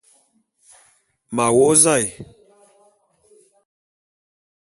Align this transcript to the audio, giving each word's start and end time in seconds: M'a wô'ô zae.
M'a 1.35 1.45
wô'ô 1.55 1.73
zae. 1.83 2.05